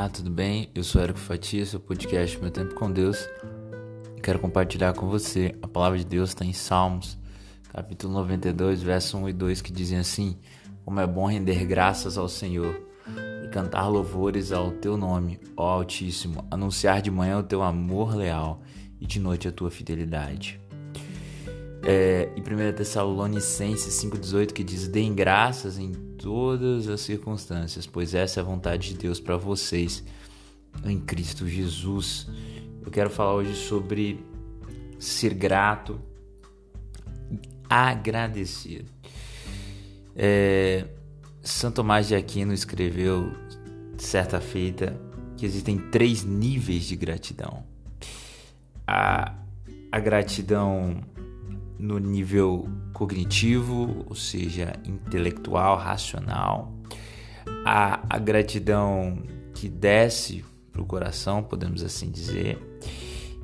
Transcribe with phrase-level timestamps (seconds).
[0.00, 0.70] Olá, tudo bem?
[0.74, 3.28] Eu sou Érico Fatia, seu podcast Meu Tempo com Deus.
[4.22, 7.18] Quero compartilhar com você a palavra de Deus está em Salmos,
[7.70, 10.38] capítulo 92, verso 1 e 2, que dizem assim:
[10.86, 12.80] Como é bom render graças ao Senhor
[13.44, 18.62] e cantar louvores ao teu nome, ó Altíssimo, anunciar de manhã o teu amor leal
[18.98, 20.58] e de noite a tua fidelidade.
[21.82, 28.40] É, e 1 Tessalonicenses 5,18 que diz: Deem graças em todas as circunstâncias, pois essa
[28.40, 30.04] é a vontade de Deus para vocês
[30.84, 32.28] em Cristo Jesus.
[32.84, 34.22] Eu quero falar hoje sobre
[34.98, 35.98] ser grato
[37.68, 38.90] agradecido.
[40.14, 40.86] É,
[41.42, 43.32] Santo Tomás de Aquino escreveu
[43.96, 45.00] certa feita
[45.38, 47.64] que existem três níveis de gratidão.
[48.86, 49.34] A,
[49.90, 51.00] a gratidão
[51.80, 56.72] no nível cognitivo, ou seja, intelectual, racional,
[57.64, 59.22] a, a gratidão
[59.54, 62.58] que desce para o coração, podemos assim dizer,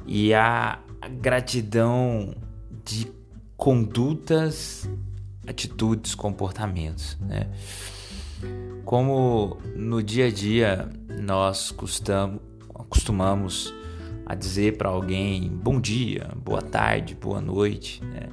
[0.07, 2.35] e a, a gratidão
[2.85, 3.11] de
[3.57, 4.89] condutas,
[5.47, 7.51] atitudes, comportamentos, né?
[8.85, 10.89] Como no dia a dia
[11.21, 12.41] nós costumamos,
[12.89, 13.75] costumamos
[14.27, 18.29] a dizer para alguém bom dia, boa tarde, boa noite, né?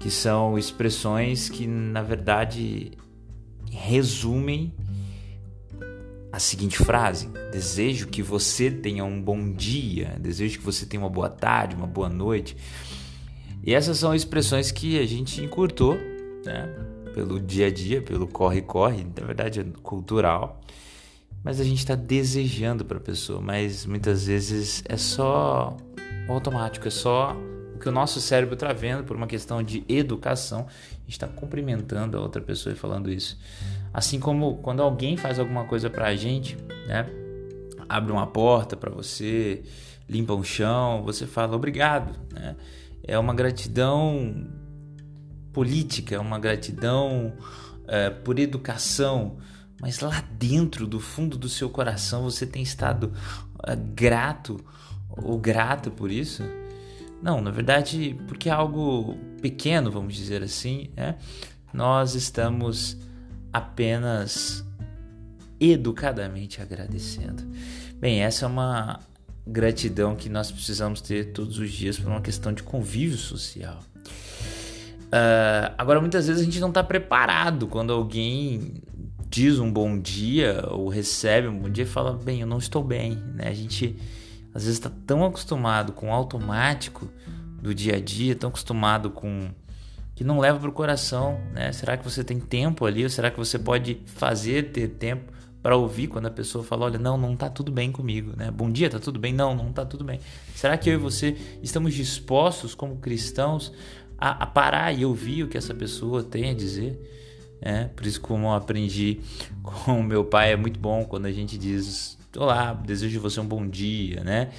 [0.00, 2.92] que são expressões que na verdade
[3.70, 4.74] resumem
[6.32, 11.10] a seguinte frase: desejo que você tenha um bom dia, desejo que você tenha uma
[11.10, 12.56] boa tarde, uma boa noite.
[13.62, 15.94] E essas são expressões que a gente encurtou,
[16.44, 16.66] né?
[17.14, 20.60] Pelo dia a dia, pelo corre-corre, na verdade é cultural
[21.44, 25.76] mas a gente está desejando para a pessoa, mas muitas vezes é só
[26.26, 27.36] automático, é só
[27.74, 30.60] o que o nosso cérebro está vendo por uma questão de educação.
[30.60, 33.38] A gente está cumprimentando a outra pessoa e falando isso.
[33.92, 37.06] Assim como quando alguém faz alguma coisa para a gente, né?
[37.86, 39.62] Abre uma porta para você,
[40.08, 42.56] limpa um chão, você fala obrigado, né?
[43.02, 44.48] É uma gratidão
[45.52, 47.34] política, é uma gratidão
[47.86, 49.36] é, por educação
[49.84, 53.12] mas lá dentro, do fundo do seu coração, você tem estado
[53.58, 54.58] uh, grato
[55.10, 56.42] ou grata por isso?
[57.22, 61.16] Não, na verdade, porque é algo pequeno, vamos dizer assim, né?
[61.70, 62.96] nós estamos
[63.52, 64.64] apenas
[65.60, 67.42] educadamente agradecendo.
[68.00, 69.00] Bem, essa é uma
[69.46, 73.80] gratidão que nós precisamos ter todos os dias por uma questão de convívio social.
[75.14, 78.82] Uh, agora, muitas vezes a gente não está preparado quando alguém
[79.34, 82.84] diz um bom dia ou recebe um bom dia e fala, bem, eu não estou
[82.84, 83.48] bem, né?
[83.48, 83.96] A gente
[84.54, 87.10] às vezes está tão acostumado com o automático
[87.60, 89.50] do dia a dia, tão acostumado com
[90.14, 91.72] que não leva para o coração, né?
[91.72, 95.74] Será que você tem tempo ali ou será que você pode fazer ter tempo para
[95.74, 98.52] ouvir quando a pessoa fala, olha, não, não está tudo bem comigo, né?
[98.52, 99.32] Bom dia, está tudo bem?
[99.32, 100.20] Não, não está tudo bem.
[100.54, 103.72] Será que eu e você estamos dispostos como cristãos
[104.16, 107.00] a, a parar e ouvir o que essa pessoa tem a dizer?
[107.60, 109.20] É, por isso, como eu aprendi
[109.62, 113.66] com meu pai, é muito bom quando a gente diz: Olá, desejo você um bom
[113.66, 114.50] dia, né?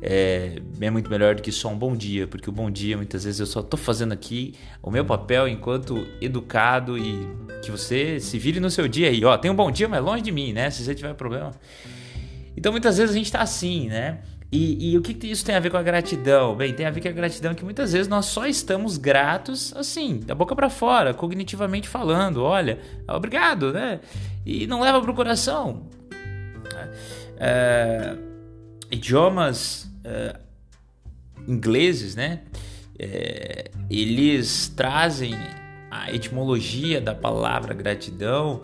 [0.00, 3.24] É, é, muito melhor do que só um bom dia, porque o bom dia muitas
[3.24, 7.26] vezes eu só tô fazendo aqui o meu papel enquanto educado e
[7.62, 10.22] que você se vire no seu dia aí, ó, tem um bom dia, mas longe
[10.22, 10.70] de mim, né?
[10.70, 11.50] Se você tiver problema.
[12.56, 14.20] Então muitas vezes a gente tá assim, né?
[14.50, 16.56] E, e, o que, isso tem a ver com a gratidão?
[16.56, 20.20] Bem, tem a ver com a gratidão que muitas vezes nós só estamos gratos assim,
[20.20, 22.42] da boca para fora, cognitivamente falando.
[22.42, 24.00] Olha, obrigado, né?
[24.46, 25.86] E não leva para o coração.
[27.36, 28.16] É,
[28.90, 30.36] idiomas é,
[31.46, 32.40] ingleses, né?
[32.98, 35.34] É, eles trazem
[35.90, 38.62] a etimologia da palavra gratidão.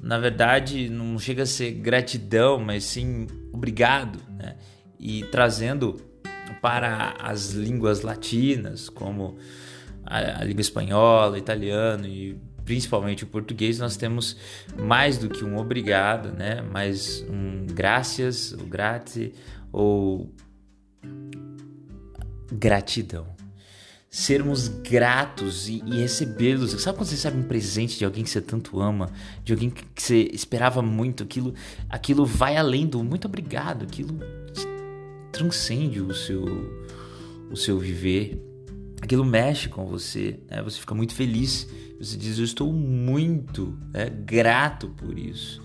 [0.00, 4.54] Na verdade, não chega a ser gratidão, mas sim obrigado, né?
[5.04, 6.00] E trazendo
[6.62, 9.36] para as línguas latinas, como
[10.02, 14.34] a, a língua espanhola, italiano e principalmente o português, nós temos
[14.78, 16.62] mais do que um obrigado, né?
[16.62, 19.34] Mas um graças, o grazie
[19.70, 20.32] ou
[22.50, 23.26] gratidão.
[24.08, 26.70] Sermos gratos e, e recebê-los.
[26.80, 29.10] Sabe quando você recebe um presente de alguém que você tanto ama,
[29.44, 31.52] de alguém que você esperava muito, aquilo,
[31.90, 34.43] aquilo vai além do muito obrigado, aquilo
[35.34, 36.44] transcende o seu,
[37.50, 38.40] o seu viver.
[39.02, 40.62] Aquilo mexe com você, né?
[40.62, 41.68] você fica muito feliz.
[41.98, 45.60] Você diz: Eu estou muito né, grato por isso.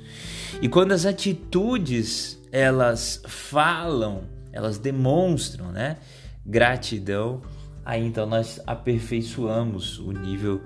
[0.61, 5.97] E quando as atitudes elas falam, elas demonstram né,
[6.43, 7.41] gratidão,
[7.85, 10.61] aí então nós aperfeiçoamos o nível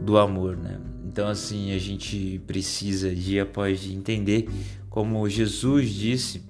[0.00, 0.80] do amor, né?
[1.06, 4.48] Então assim a gente precisa dia após dia entender
[4.88, 6.42] como Jesus disse,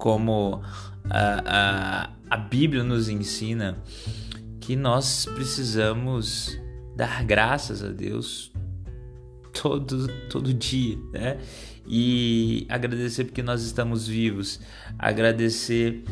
[0.00, 0.62] como
[1.10, 3.78] a, a, a Bíblia nos ensina,
[4.58, 6.58] que nós precisamos
[6.96, 8.50] dar graças a Deus
[9.52, 11.38] todo, todo dia, né?
[11.86, 14.60] E agradecer porque nós estamos vivos,
[14.98, 16.04] agradecer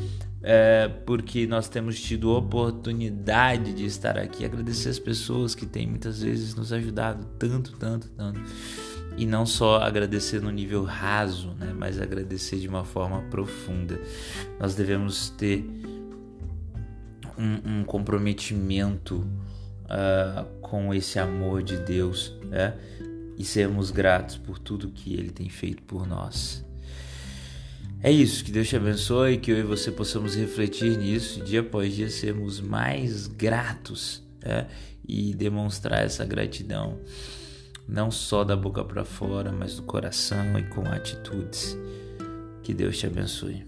[0.43, 6.23] é, porque nós temos tido oportunidade de estar aqui, agradecer as pessoas que têm muitas
[6.23, 8.41] vezes nos ajudado tanto, tanto, tanto.
[9.19, 11.75] E não só agradecer no nível raso, né?
[11.77, 14.01] mas agradecer de uma forma profunda.
[14.61, 15.69] Nós devemos ter
[17.37, 19.27] um, um comprometimento
[19.87, 22.75] uh, com esse amor de Deus né?
[23.37, 26.65] e sermos gratos por tudo que Ele tem feito por nós.
[28.01, 31.93] É isso, que Deus te abençoe, que eu e você possamos refletir nisso, dia após
[31.93, 34.69] dia sermos mais gratos né?
[35.07, 37.01] e demonstrar essa gratidão,
[37.89, 41.77] não só da boca para fora, mas do coração e com atitudes.
[42.63, 43.67] Que Deus te abençoe.